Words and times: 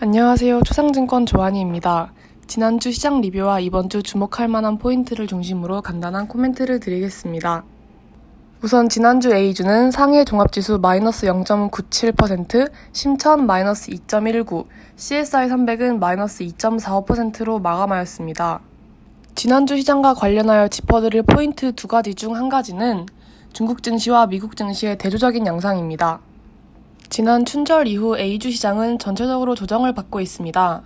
안녕하세요. 0.00 0.62
초상증권 0.62 1.26
조한이입니다. 1.26 2.12
지난주 2.46 2.92
시장 2.92 3.20
리뷰와 3.20 3.58
이번 3.58 3.88
주 3.88 4.00
주목할 4.00 4.46
만한 4.46 4.78
포인트를 4.78 5.26
중심으로 5.26 5.82
간단한 5.82 6.28
코멘트를 6.28 6.78
드리겠습니다. 6.78 7.64
우선 8.62 8.88
지난주 8.88 9.34
A주는 9.34 9.90
상해 9.90 10.24
종합지수 10.24 10.78
마이너스 10.80 11.26
0.97%, 11.26 12.70
심천 12.92 13.44
마이너스 13.44 13.90
2.19, 13.90 14.66
CSI 14.94 15.48
300은 15.48 15.98
마이너스 15.98 16.44
2.45%로 16.44 17.58
마감하였습니다. 17.58 18.60
지난주 19.34 19.76
시장과 19.78 20.14
관련하여 20.14 20.68
짚어드릴 20.68 21.24
포인트 21.24 21.72
두 21.72 21.88
가지 21.88 22.14
중 22.14 22.36
한 22.36 22.48
가지는 22.48 23.06
중국 23.52 23.82
증시와 23.82 24.28
미국 24.28 24.54
증시의 24.54 24.96
대조적인 24.96 25.44
양상입니다. 25.44 26.20
지난 27.10 27.46
춘절 27.46 27.88
이후 27.88 28.18
A주 28.18 28.50
시장은 28.50 28.98
전체적으로 28.98 29.54
조정을 29.54 29.94
받고 29.94 30.20
있습니다. 30.20 30.82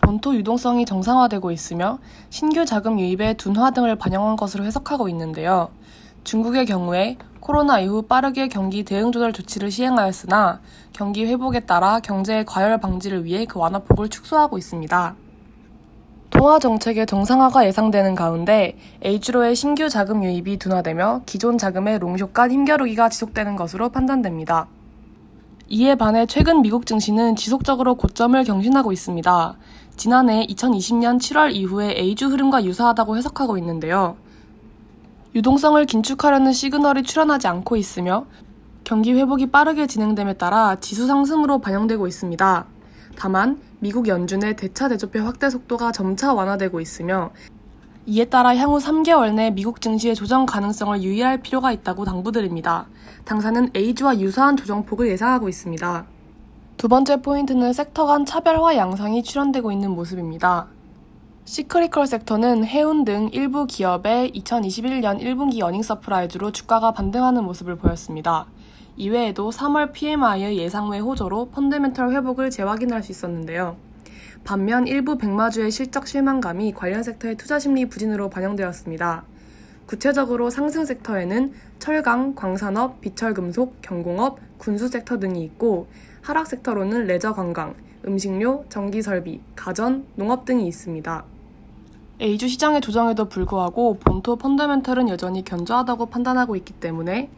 본토 0.00 0.34
유동성이 0.34 0.86
정상화되고 0.86 1.50
있으며 1.50 1.98
신규 2.30 2.64
자금 2.64 3.00
유입의 3.00 3.36
둔화 3.36 3.72
등을 3.72 3.96
반영한 3.96 4.36
것으로 4.36 4.64
해석하고 4.64 5.08
있는데요. 5.08 5.70
중국의 6.22 6.66
경우에 6.66 7.16
코로나 7.40 7.80
이후 7.80 8.02
빠르게 8.02 8.46
경기 8.48 8.84
대응 8.84 9.10
조절 9.10 9.32
조치를 9.32 9.72
시행하였으나 9.72 10.60
경기 10.92 11.26
회복에 11.26 11.60
따라 11.60 11.98
경제의 11.98 12.46
과열 12.46 12.78
방지를 12.78 13.24
위해 13.24 13.44
그 13.44 13.58
완화폭을 13.58 14.08
축소하고 14.08 14.56
있습니다. 14.56 15.16
통화 16.30 16.58
정책의 16.60 17.06
정상화가 17.06 17.66
예상되는 17.66 18.14
가운데 18.14 18.78
A주로의 19.04 19.56
신규 19.56 19.88
자금 19.88 20.22
유입이 20.22 20.56
둔화되며 20.58 21.22
기존 21.26 21.58
자금의 21.58 21.98
롱숏간 21.98 22.52
힘겨루기가 22.52 23.08
지속되는 23.08 23.56
것으로 23.56 23.88
판단됩니다. 23.88 24.68
이에 25.74 25.96
반해 25.96 26.26
최근 26.26 26.62
미국 26.62 26.86
증시는 26.86 27.34
지속적으로 27.34 27.96
고점을 27.96 28.44
경신하고 28.44 28.92
있습니다. 28.92 29.56
지난해 29.96 30.46
2020년 30.46 31.18
7월 31.18 31.52
이후에 31.52 31.96
A주 31.98 32.28
흐름과 32.28 32.64
유사하다고 32.64 33.16
해석하고 33.16 33.58
있는데요. 33.58 34.16
유동성을 35.34 35.84
긴축하려는 35.84 36.52
시그널이 36.52 37.02
출현하지 37.02 37.48
않고 37.48 37.74
있으며 37.74 38.26
경기 38.84 39.14
회복이 39.14 39.50
빠르게 39.50 39.88
진행됨에 39.88 40.34
따라 40.34 40.76
지수 40.76 41.08
상승으로 41.08 41.58
반영되고 41.58 42.06
있습니다. 42.06 42.66
다만 43.16 43.60
미국 43.80 44.06
연준의 44.06 44.54
대차 44.54 44.88
대조표 44.88 45.22
확대 45.22 45.50
속도가 45.50 45.90
점차 45.90 46.32
완화되고 46.32 46.80
있으며 46.80 47.32
이에 48.06 48.26
따라 48.26 48.54
향후 48.54 48.76
3개월 48.78 49.32
내 49.32 49.50
미국 49.50 49.80
증시의 49.80 50.14
조정 50.14 50.44
가능성을 50.44 51.02
유의할 51.02 51.38
필요가 51.40 51.72
있다고 51.72 52.04
당부드립니다. 52.04 52.86
당사는 53.24 53.70
A주와 53.74 54.20
유사한 54.20 54.58
조정폭을 54.58 55.08
예상하고 55.08 55.48
있습니다. 55.48 56.04
두 56.76 56.88
번째 56.88 57.22
포인트는 57.22 57.72
섹터 57.72 58.04
간 58.04 58.26
차별화 58.26 58.76
양상이 58.76 59.22
출현되고 59.22 59.72
있는 59.72 59.92
모습입니다. 59.92 60.66
cyclical 61.46 62.06
섹터는 62.06 62.66
해운 62.66 63.06
등 63.06 63.30
일부 63.32 63.66
기업의 63.66 64.32
2021년 64.32 65.22
1분기 65.22 65.62
earning 65.62 65.82
surprise로 65.82 66.52
주가가 66.52 66.92
반등하는 66.92 67.42
모습을 67.44 67.76
보였습니다. 67.76 68.46
이외에도 68.96 69.48
3월 69.48 69.92
PMI의 69.92 70.58
예상 70.58 70.90
외 70.90 70.98
호조로 70.98 71.46
fundamental 71.46 72.12
회복을 72.12 72.50
재확인할 72.50 73.02
수 73.02 73.12
있었는데요. 73.12 73.76
반면 74.44 74.86
일부 74.86 75.18
백마주의 75.18 75.70
실적 75.70 76.06
실망감이 76.06 76.72
관련 76.72 77.02
섹터의 77.02 77.36
투자 77.36 77.58
심리 77.58 77.86
부진으로 77.86 78.30
반영되었습니다. 78.30 79.24
구체적으로 79.86 80.50
상승 80.50 80.84
섹터에는 80.84 81.52
철강, 81.78 82.34
광산업, 82.34 83.00
비철금속, 83.00 83.82
경공업, 83.82 84.38
군수 84.58 84.88
섹터 84.88 85.18
등이 85.18 85.44
있고 85.44 85.88
하락 86.22 86.46
섹터로는 86.46 87.06
레저 87.06 87.34
관광, 87.34 87.74
음식료, 88.06 88.64
전기 88.68 89.02
설비, 89.02 89.40
가전, 89.54 90.06
농업 90.16 90.44
등이 90.44 90.66
있습니다. 90.66 91.24
A주 92.20 92.48
시장의 92.48 92.80
조정에도 92.80 93.28
불구하고 93.28 93.98
본토 93.98 94.36
fundamental은 94.36 95.08
여전히 95.08 95.44
견조하다고 95.44 96.06
판단하고 96.06 96.56
있기 96.56 96.72
때문에 96.74 97.28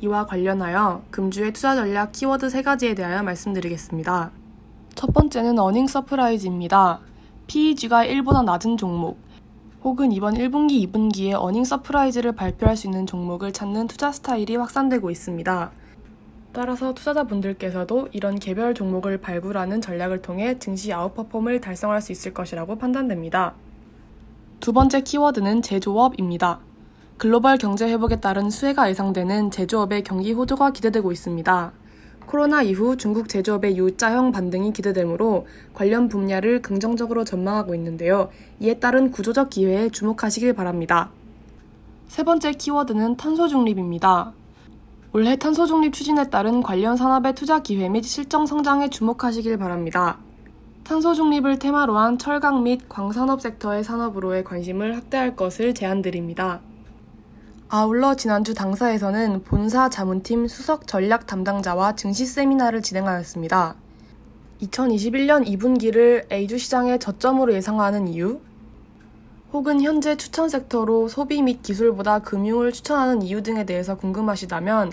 이와 0.00 0.26
관련하여 0.26 1.02
금주의 1.10 1.52
투자 1.52 1.74
전략 1.74 2.12
키워드 2.12 2.50
세 2.50 2.62
가지에 2.62 2.94
대하여 2.94 3.22
말씀드리겠습니다. 3.22 4.30
첫 4.96 5.12
번째는 5.12 5.58
earning 5.58 5.86
surprise입니다. 5.88 7.00
PEG가 7.48 8.06
1보다 8.06 8.42
낮은 8.42 8.78
종목, 8.78 9.18
혹은 9.84 10.10
이번 10.10 10.34
1분기, 10.34 10.90
2분기에 10.90 11.34
earning 11.38 11.64
surprise를 11.64 12.32
발표할 12.32 12.78
수 12.78 12.86
있는 12.86 13.06
종목을 13.06 13.52
찾는 13.52 13.88
투자 13.88 14.10
스타일이 14.10 14.56
확산되고 14.56 15.10
있습니다. 15.10 15.70
따라서 16.54 16.94
투자자분들께서도 16.94 18.08
이런 18.12 18.38
개별 18.38 18.72
종목을 18.72 19.18
발굴하는 19.18 19.82
전략을 19.82 20.22
통해 20.22 20.58
증시 20.58 20.90
아웃퍼폼을 20.94 21.60
달성할 21.60 22.00
수 22.00 22.10
있을 22.12 22.32
것이라고 22.32 22.78
판단됩니다. 22.78 23.52
두 24.60 24.72
번째 24.72 25.02
키워드는 25.02 25.60
제조업입니다. 25.60 26.60
글로벌 27.18 27.58
경제 27.58 27.86
회복에 27.86 28.20
따른 28.20 28.48
수혜가 28.48 28.88
예상되는 28.88 29.50
제조업의 29.50 30.04
경기 30.04 30.32
호조가 30.32 30.70
기대되고 30.70 31.12
있습니다. 31.12 31.72
코로나 32.26 32.60
이후 32.60 32.96
중국 32.96 33.28
제조업의 33.28 33.78
U자형 33.78 34.32
반등이 34.32 34.72
기대되므로 34.72 35.46
관련 35.72 36.08
분야를 36.08 36.60
긍정적으로 36.60 37.24
전망하고 37.24 37.74
있는데요. 37.76 38.30
이에 38.58 38.74
따른 38.74 39.12
구조적 39.12 39.50
기회에 39.50 39.90
주목하시길 39.90 40.52
바랍니다. 40.52 41.10
세 42.08 42.24
번째 42.24 42.52
키워드는 42.52 43.16
탄소 43.16 43.46
중립입니다. 43.46 44.32
올해 45.12 45.36
탄소 45.36 45.66
중립 45.66 45.94
추진에 45.94 46.28
따른 46.28 46.62
관련 46.62 46.96
산업의 46.96 47.34
투자 47.34 47.60
기회 47.60 47.88
및 47.88 48.02
실정 48.02 48.44
성장에 48.44 48.90
주목하시길 48.90 49.56
바랍니다. 49.56 50.18
탄소 50.82 51.14
중립을 51.14 51.58
테마로 51.58 51.96
한 51.96 52.18
철강 52.18 52.62
및 52.64 52.88
광산업 52.88 53.40
섹터의 53.40 53.82
산업으로의 53.82 54.44
관심을 54.44 54.96
확대할 54.96 55.34
것을 55.36 55.74
제안드립니다. 55.74 56.60
아울러 57.68 58.14
지난주 58.14 58.54
당사에서는 58.54 59.42
본사 59.42 59.88
자문팀 59.90 60.46
수석 60.46 60.86
전략 60.86 61.26
담당자와 61.26 61.96
증시 61.96 62.24
세미나를 62.24 62.80
진행하였습니다. 62.80 63.74
2021년 64.62 65.44
2분기를 65.44 66.30
A주 66.30 66.58
시장의 66.58 67.00
저점으로 67.00 67.52
예상하는 67.54 68.06
이유, 68.06 68.38
혹은 69.52 69.82
현재 69.82 70.14
추천 70.14 70.48
섹터로 70.48 71.08
소비 71.08 71.42
및 71.42 71.60
기술보다 71.62 72.20
금융을 72.20 72.70
추천하는 72.70 73.22
이유 73.22 73.42
등에 73.42 73.66
대해서 73.66 73.96
궁금하시다면 73.96 74.92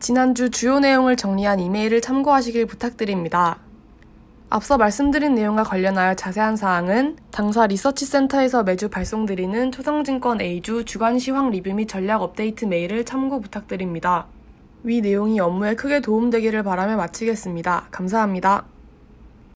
지난주 0.00 0.48
주요 0.48 0.80
내용을 0.80 1.16
정리한 1.16 1.60
이메일을 1.60 2.00
참고하시길 2.00 2.64
부탁드립니다. 2.64 3.58
앞서 4.50 4.78
말씀드린 4.78 5.34
내용과 5.34 5.62
관련하여 5.62 6.14
자세한 6.14 6.56
사항은 6.56 7.16
당사 7.30 7.66
리서치센터에서 7.66 8.62
매주 8.62 8.88
발송드리는 8.88 9.72
초성증권 9.72 10.40
A주 10.40 10.86
주간 10.86 11.18
시황 11.18 11.50
리뷰 11.50 11.74
및 11.74 11.86
전략 11.86 12.22
업데이트 12.22 12.64
메일을 12.64 13.04
참고 13.04 13.40
부탁드립니다. 13.40 14.26
위 14.84 15.02
내용이 15.02 15.38
업무에 15.38 15.74
크게 15.74 16.00
도움되기를 16.00 16.62
바라며 16.62 16.96
마치겠습니다. 16.96 17.88
감사합니다. 17.90 18.64